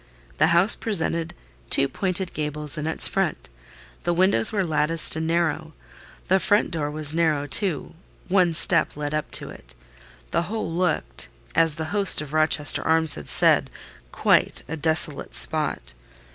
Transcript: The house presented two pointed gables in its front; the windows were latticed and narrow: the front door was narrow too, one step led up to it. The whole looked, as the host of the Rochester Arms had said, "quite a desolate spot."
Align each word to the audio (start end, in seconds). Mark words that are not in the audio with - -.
The 0.39 0.47
house 0.47 0.75
presented 0.75 1.35
two 1.69 1.87
pointed 1.87 2.33
gables 2.33 2.75
in 2.75 2.87
its 2.87 3.07
front; 3.07 3.49
the 4.01 4.15
windows 4.15 4.51
were 4.51 4.65
latticed 4.65 5.15
and 5.15 5.27
narrow: 5.27 5.73
the 6.27 6.39
front 6.39 6.71
door 6.71 6.89
was 6.89 7.13
narrow 7.13 7.45
too, 7.45 7.93
one 8.27 8.55
step 8.55 8.97
led 8.97 9.13
up 9.13 9.29
to 9.33 9.51
it. 9.51 9.75
The 10.31 10.41
whole 10.49 10.73
looked, 10.73 11.27
as 11.53 11.75
the 11.75 11.85
host 11.93 12.19
of 12.19 12.31
the 12.31 12.35
Rochester 12.37 12.81
Arms 12.81 13.13
had 13.13 13.29
said, 13.29 13.69
"quite 14.11 14.63
a 14.67 14.75
desolate 14.75 15.35
spot." 15.35 15.93